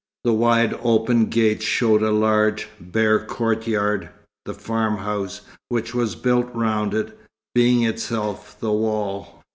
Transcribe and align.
The 0.23 0.33
wide 0.33 0.73
open 0.81 1.27
gates 1.27 1.63
showed 1.63 2.01
a 2.01 2.09
large, 2.09 2.67
bare 2.79 3.23
courtyard, 3.23 4.09
the 4.45 4.53
farmhouse, 4.55 5.41
which 5.69 5.93
was 5.93 6.15
built 6.15 6.49
round 6.55 6.95
it, 6.95 7.15
being 7.53 7.83
itself 7.83 8.59
the 8.59 8.71
wall. 8.71 9.43